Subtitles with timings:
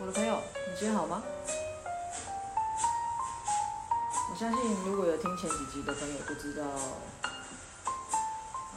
[0.00, 1.22] 我的朋友，你今天好吗？
[4.32, 6.64] 我相信如果有听前几集的朋友就知道，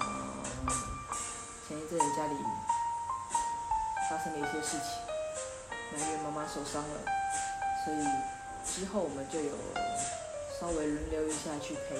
[0.00, 0.42] 嗯，
[1.68, 2.34] 前一阵子家里
[4.10, 7.00] 发生了一些事情，因为妈妈受伤了，
[7.84, 8.04] 所以
[8.66, 9.52] 之后我们就有
[10.60, 11.94] 稍微轮流一下去陪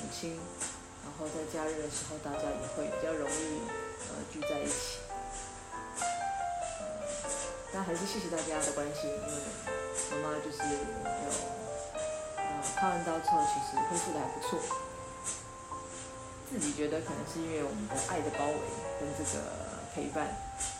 [0.00, 0.40] 母亲，
[1.04, 3.60] 然后在假日的时候大家也会比较容易
[4.08, 5.03] 呃聚在一起。
[7.74, 10.78] 那还是谢谢大家的关心，因为妈妈就是有
[12.38, 12.46] 呃
[12.76, 14.62] 开完刀之后，其实恢复的还不错。
[16.48, 18.62] 自己觉得可能是因为我们的爱的包围
[19.00, 19.42] 跟这个
[19.92, 20.30] 陪伴，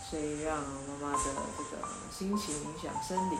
[0.08, 1.82] 所以让妈妈的这个
[2.16, 3.34] 心情影响生理，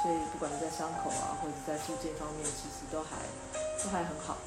[0.00, 3.20] 所以不管在伤口啊，或者在复健方面，其实都还
[3.84, 4.38] 都还很好。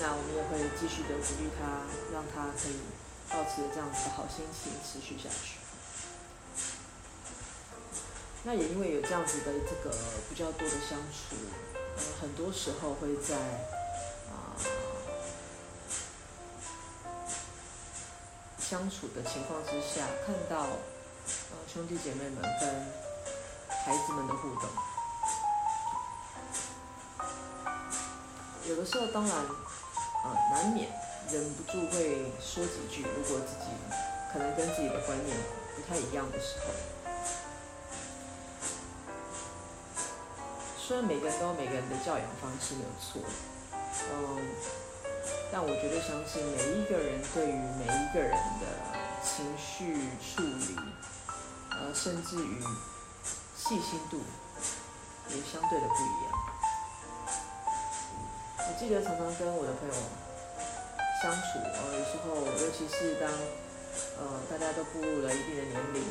[0.00, 1.82] 那我们也会继续的鼓励她，
[2.14, 2.78] 让她可以
[3.26, 5.57] 保持这样子的好心情持续下去。
[8.44, 9.94] 那也因为有这样子的这个
[10.30, 11.36] 比较多的相处，
[11.96, 13.36] 呃，很多时候会在
[14.30, 14.56] 啊、
[18.58, 22.86] 相处的情况之下，看到呃兄弟姐妹们跟
[23.84, 24.70] 孩子们的互动。
[28.66, 30.88] 有的时候当然、呃、难免
[31.30, 33.70] 忍不住会说几句，如果自己
[34.32, 35.36] 可能跟自己的观念
[35.76, 36.97] 不太一样的时候。
[40.88, 43.20] 虽然每个人都有每个人的教养方式没有错，
[44.08, 44.40] 嗯，
[45.52, 48.64] 但我绝对相信每一个人对于每一个人的
[49.22, 50.74] 情绪处理，
[51.72, 52.56] 呃，甚至于
[53.54, 54.22] 细心度
[55.28, 56.32] 也相对的不一样。
[58.56, 59.94] 我记得常常跟我的朋友
[61.20, 63.28] 相处，呃，有时候尤其是当
[64.16, 66.02] 呃大家都步入了一定的年龄，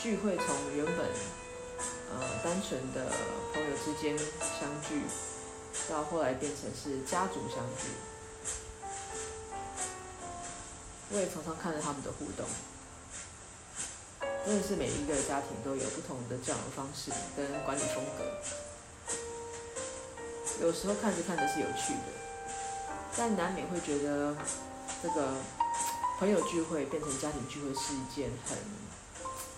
[0.00, 0.46] 聚会从
[0.76, 1.45] 原本。
[2.10, 3.10] 呃，单纯的
[3.52, 5.02] 朋友之间相聚，
[5.90, 7.88] 到后来变成是家族相聚。
[11.10, 12.46] 我也常常看着他们的互动，
[14.44, 18.24] 真的是每一个家庭都有不同的教养方式跟管理风格。
[20.66, 22.10] 有时候看着看着是有趣的，
[23.16, 24.34] 但难免会觉得
[25.02, 25.34] 这个
[26.18, 28.56] 朋友聚会变成家庭聚会是一件很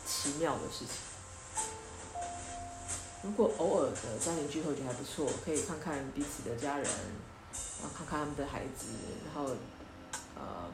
[0.06, 1.07] 奇妙的事情。
[3.24, 6.86] 如果偶尔的家庭聚会就还不错，可以看看彼此的家人，
[7.80, 8.86] 然后看看他们的孩子，
[9.26, 9.50] 然后
[10.36, 10.70] 呃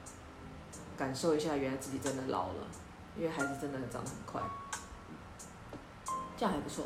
[0.96, 2.66] 感受一下原来自己真的老了，
[3.16, 4.42] 因为孩子真的长得很快，
[6.36, 6.84] 这样还不错。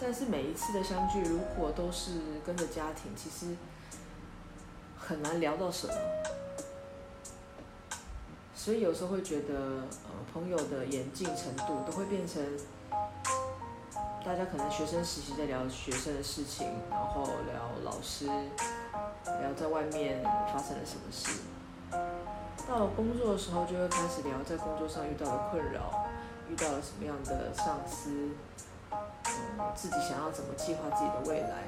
[0.00, 2.12] 但是每一次的相聚，如果都是
[2.44, 3.54] 跟着家庭，其实
[4.96, 5.94] 很难聊到什么，
[8.54, 12.42] 所以有时候会觉得呃朋友的演进程度都会变成。
[14.26, 20.20] 大家可能学生时期在聊学生的事情，然后聊老师，聊在外面
[20.52, 21.42] 发生了什么事。
[22.66, 26.08] 到了工作的时候，就会开始聊在工作上遇到的困扰，
[26.50, 28.10] 遇到了什么样的上司，
[28.90, 31.62] 嗯，自己想要怎么计划自己的未来。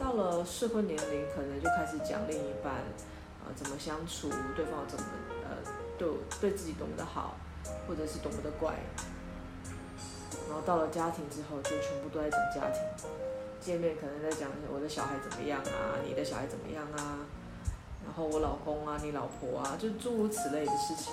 [0.00, 2.74] 到了适婚年龄，可能就开始讲另一半，
[3.46, 5.06] 呃，怎么相处，对方怎么，
[5.48, 6.08] 呃，对
[6.40, 7.36] 对自己多么的好，
[7.86, 8.74] 或者是多么的怪。
[10.48, 12.82] 然后到了家庭之后，就全部都在讲家庭。
[13.58, 17.18] 见面可能在讲我的小孩怎么样啊，你的小孩怎么样啊，
[18.04, 21.12] 然后我老公啊，你老婆啊，就诸如此类的事情。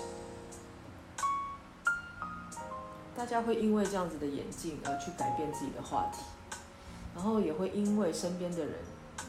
[3.16, 6.20] 大家会因为这样子的眼镜而去改变自己的话题，
[7.16, 8.76] 然后也会因为身边的人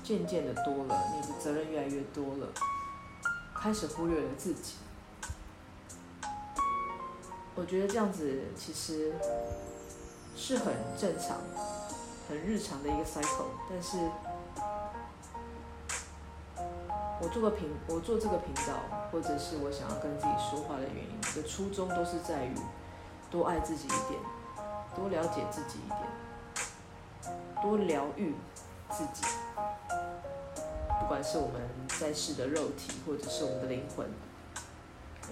[0.02, 2.48] 渐渐的多了，你的责任越来越多了，
[3.54, 4.74] 开始忽略了自己。
[7.54, 9.14] 我觉得这样子其实。
[10.36, 11.38] 是很正常、
[12.28, 13.96] 很日常的一个 cycle，但是，
[17.20, 22.54] 我做个频，我做这个频道，或者是我想要跟自己说话的原因，的初衷都是在于
[23.30, 24.20] 多爱自己一点，
[24.94, 27.32] 多了解自己一点，
[27.62, 28.34] 多疗愈
[28.90, 29.24] 自己。
[31.00, 31.62] 不管是我们
[32.00, 34.06] 在世的肉体，或者是我们的灵魂，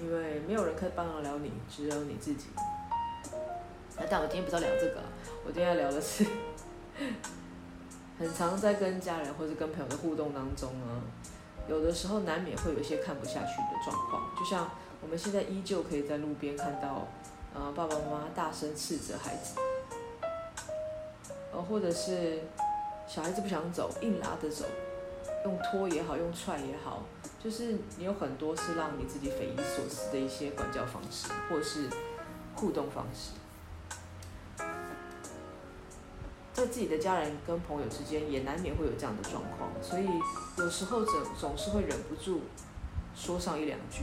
[0.01, 2.47] 因为没有人可以帮得了你，只有你自己。
[4.11, 5.01] 但我今天不是要聊这个，
[5.45, 6.25] 我今天要聊的是，
[8.19, 11.01] 很常在跟家人或者跟朋友的互动当中呢，
[11.69, 14.71] 有的时候难免会有一些看不下去的状况，就像
[15.01, 17.09] 我们现在依旧可以在路边看到，
[17.55, 19.55] 呃，爸爸妈妈大声斥责孩子，
[21.53, 22.41] 呃，或者是
[23.07, 24.65] 小孩子不想走，硬拉着走，
[25.45, 27.03] 用拖也好，用踹也好，
[27.43, 31.89] 就是你有很多是让你自己匪夷所思的一些管教方式，或是
[32.55, 33.31] 互动方式。
[36.53, 40.07] 在自己的家人跟朋友之间，也难免会有这样的状况，所以
[40.59, 42.43] 有时候总总是会忍不住
[43.17, 44.03] 说上一两句。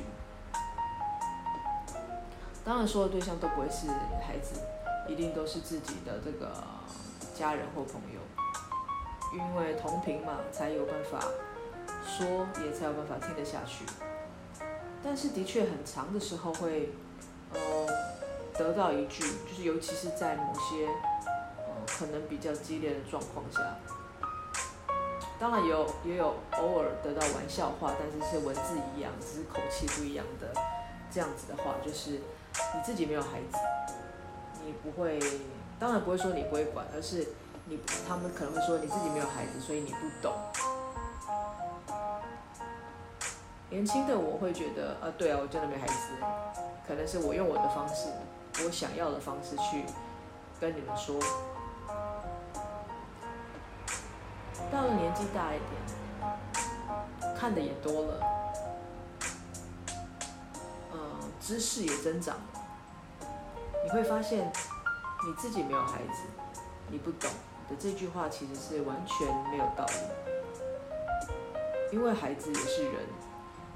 [2.65, 3.87] 当然，说的对象都不会是
[4.25, 4.59] 孩子，
[5.07, 6.51] 一定都是自己的这个
[7.35, 8.19] 家人或朋友，
[9.37, 11.19] 因为同频嘛，才有办法
[12.03, 13.85] 说，也才有办法听得下去。
[15.03, 16.89] 但是的确，很长的时候会，
[17.53, 17.59] 呃，
[18.57, 20.87] 得到一句，就是尤其是在某些。
[21.97, 23.75] 可能比较激烈的状况下，
[25.39, 30.53] 当然有也有偶尔得到玩笑话，但是是文字一样，只是口气不一样的
[31.11, 33.57] 这样子的话，就是你自己没有孩子，
[34.65, 35.19] 你不会，
[35.77, 37.27] 当然不会说你不会管，而是
[37.65, 40.33] 你他们可能会说你自己没有孩子，所以你不懂。
[43.69, 45.93] 年轻的我会觉得啊，对啊，我真的没孩子，
[46.87, 48.07] 可能是我用我的方式，
[48.65, 49.83] 我想要的方式去
[50.59, 51.19] 跟你们说。
[54.71, 55.71] 到了年纪大一点，
[57.35, 58.21] 看的也多了，
[60.93, 62.41] 嗯，知识也增长了，
[63.83, 64.51] 你会发现
[65.25, 66.23] 你自己没有孩子，
[66.87, 67.29] 你不懂
[67.67, 69.93] 的这句话其实是完全没有道理，
[71.91, 72.93] 因为孩子也是人，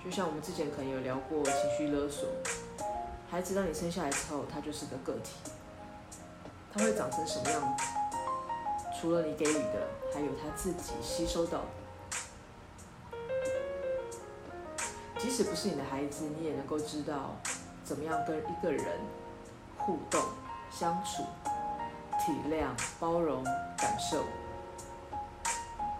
[0.03, 2.29] 就像我们之前可能有聊过情绪勒索，
[3.31, 5.33] 孩子当你生下来之后，他就是个个体，
[6.71, 7.83] 他会长成什么样子？
[9.03, 13.17] 除了你给予的，还有他自己吸收到的。
[15.19, 17.35] 即使不是你的孩子，你也能够知道
[17.83, 18.85] 怎么样跟一个人
[19.77, 20.21] 互动、
[20.71, 21.23] 相处、
[22.17, 22.67] 体谅、
[22.97, 23.43] 包容、
[23.77, 24.23] 感受，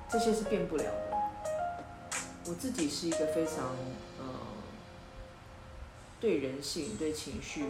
[0.10, 1.18] 这些是变不了的。
[2.46, 3.66] 我自己是一个非常
[4.18, 4.26] 呃
[6.22, 7.66] 对人性、对情绪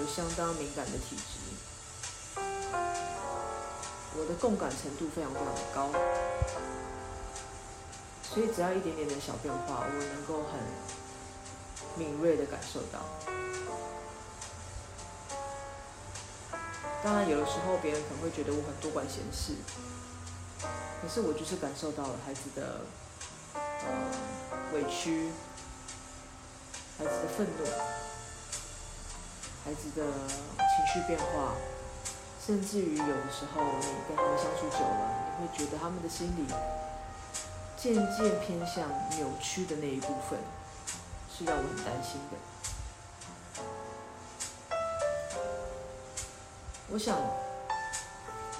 [0.00, 1.43] 有相当敏感的体质。
[4.24, 5.90] 我的共感程度非常非常的高，
[8.22, 10.58] 所以只要一点点的小变化，我能够很
[11.98, 13.00] 敏锐的感受到。
[17.02, 19.56] 当然，有的时候别人可能会觉得我很多管闲事，
[21.02, 22.80] 可是我就是感受到了孩子的
[23.62, 23.84] 呃
[24.72, 25.28] 委屈，
[26.96, 27.66] 孩子的愤怒，
[29.66, 30.02] 孩子的
[30.56, 31.52] 情绪变化。
[32.46, 35.10] 甚至于有的时候，你跟他们相处久了，
[35.40, 36.44] 你会觉得他们的心理
[37.74, 38.86] 渐渐偏向
[39.16, 40.38] 扭曲的那一部分，
[41.34, 42.36] 是让我很担心的。
[46.90, 47.16] 我想，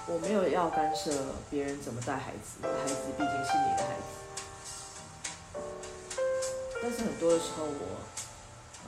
[0.07, 1.11] 我没有要干涉
[1.51, 4.07] 别人怎么带孩子，孩子毕竟是你的孩子。
[6.81, 8.14] 但是很多的时候，我。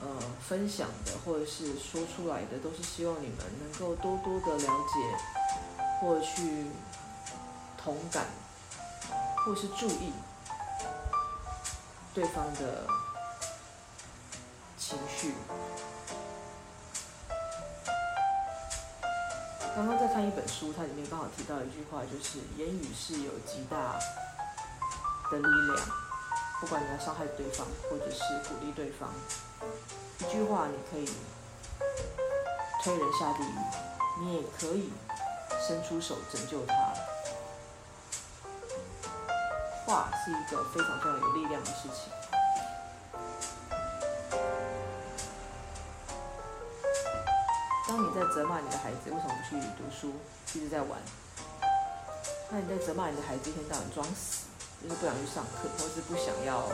[0.00, 0.06] 呃，
[0.40, 4.94] 分享的或者是说出来的，都是希望你们能够多多的了解，
[6.00, 6.66] 或去
[7.76, 8.24] 同感，
[9.44, 10.12] 或是注意
[12.14, 12.86] 对方的
[14.78, 15.34] 情绪。
[19.74, 23.98] 刚刚在看一本书，它里面刚好提到一句话，就是言语是有极大
[25.30, 25.88] 的力量，
[26.60, 28.18] 不管你要伤害对方，或者是
[28.48, 29.12] 鼓励对方。
[30.18, 31.08] 一句话，你可以
[32.82, 33.54] 推人下地狱，
[34.20, 34.92] 你也可以
[35.66, 36.74] 伸出手拯救他。
[39.86, 42.12] 话是一个非常非常有力量的事情。
[47.88, 50.12] 当你在责骂你的孩子为什么不去读书，
[50.52, 51.00] 一直在玩，
[52.50, 54.44] 那你在责骂你的孩子一天到晚装死，
[54.82, 56.68] 就是不想去上课，或是不想要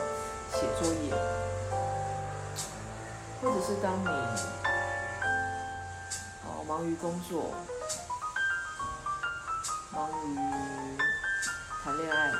[0.51, 1.54] 写作业。
[3.45, 4.07] 或者是当你
[6.43, 7.53] 哦忙于工作，
[9.91, 10.35] 忙于
[11.83, 12.31] 谈恋爱，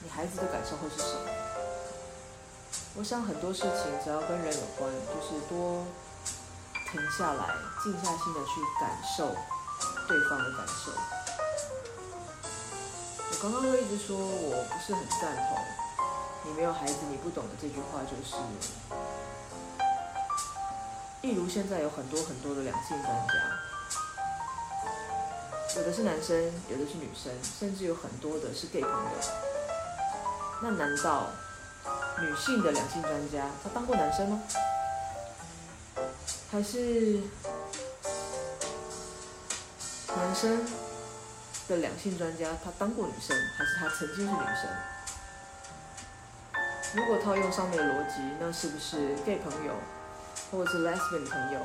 [0.00, 1.30] 你孩子的感受会是什么？
[2.96, 3.70] 我想很多事情
[4.04, 5.82] 只要跟人有关，就是多
[6.92, 7.46] 停下来，
[7.82, 9.34] 静下心的去感受
[10.06, 10.92] 对方的感受。
[13.30, 15.64] 我刚刚会一直说我不是很赞同，
[16.44, 18.36] 你没有孩子你不懂的这句话，就是。
[21.22, 23.32] 例如现在有很多很多的两性专家，
[25.76, 26.36] 有的是男生，
[26.70, 29.10] 有的是女生，甚至有很多的是 gay 朋友。
[30.62, 31.26] 那难道
[32.20, 34.42] 女性的两性专家他当过男生吗？
[36.50, 37.20] 还是
[40.16, 40.64] 男生
[41.68, 44.70] 的两性专家他当过女生，还是他曾经是女生？
[46.94, 49.74] 如果套用上面的逻辑，那是不是 gay 朋友
[50.50, 51.60] 或者是 lesbian 朋友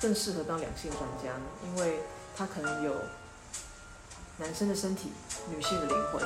[0.00, 1.38] 更适合当两性专家？
[1.64, 2.00] 因为
[2.36, 2.94] 他可能有
[4.38, 5.12] 男生的身体、
[5.48, 6.22] 女性的灵魂，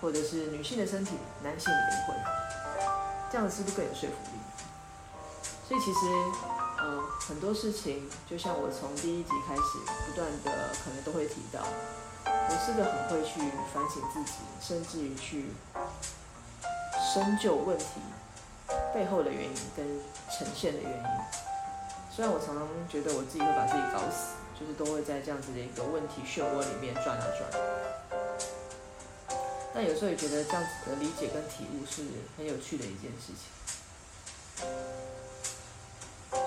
[0.00, 2.16] 或者是女性的身体、男性的灵魂，
[3.30, 4.38] 这样子是不是更有说服力？
[5.68, 6.00] 所以其实，
[6.78, 9.62] 呃，很多事情就像我从第一集开始
[10.06, 11.60] 不断的可能都会提到，
[12.24, 13.40] 我是个很会去
[13.72, 15.46] 反省自己，甚至于去。
[17.12, 18.00] 深究问题
[18.94, 19.84] 背后的原因跟
[20.30, 21.04] 呈现的原因，
[22.14, 27.50] 虽然我常常觉得我自己会把自己搞死，就是都会在这样子的一个问题漩涡里面转啊转，
[29.74, 32.04] 但有时候也觉得这样子的理解跟体悟是
[32.38, 33.50] 很有趣的一件事情。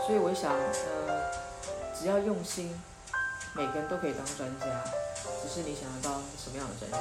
[0.07, 1.29] 所以我想，呃，
[1.93, 2.73] 只要用心，
[3.53, 4.65] 每个人都可以当专家，
[5.43, 6.97] 只是你想要当什么样的专家。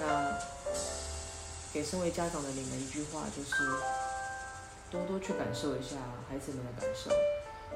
[0.00, 0.38] 那。
[1.72, 3.48] 给身为家长的你们一句话，就是
[4.92, 5.96] 多多去感受一下
[6.28, 7.10] 孩子们的感受。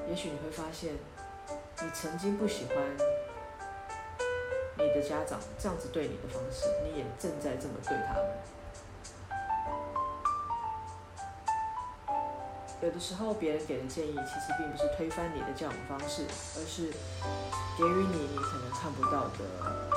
[0.07, 0.93] 也许你会发现，
[1.81, 2.77] 你曾经不喜欢
[4.77, 8.23] 你的家长这样子对你的方式，你也正在这么对他们。
[12.83, 16.23] 有的时候，别人给的建议其实并不是推翻你的教养方式，
[16.55, 16.91] 而是
[17.75, 19.89] 给予你你可能看不到的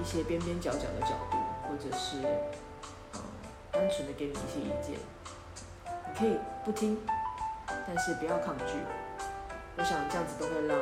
[0.00, 1.36] 一些边边角角的角度，
[1.68, 2.22] 或者是。
[3.70, 5.00] 单纯的给你一些意见，
[6.22, 6.96] 可以不听，
[7.66, 8.78] 但是不要抗拒。
[9.76, 10.78] 我想这样子都会让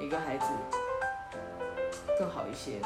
[0.00, 0.46] 每个孩子
[2.18, 2.80] 更好一些。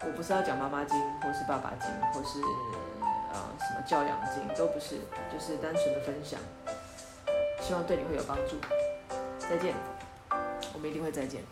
[0.00, 2.40] 我不是要讲妈妈经，或是爸爸经，或是
[3.30, 5.00] 呃什么教养经，都不是，
[5.30, 6.40] 就是单纯的分享，
[7.60, 8.56] 希望对你会有帮助。
[9.38, 9.74] 再见，
[10.72, 11.42] 我们一定会再见。